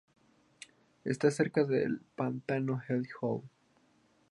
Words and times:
Está 1.03 1.29
cerca 1.29 1.63
del 1.63 2.01
Pantano 2.15 2.81
Hell 2.89 3.07
Hole. 3.21 3.43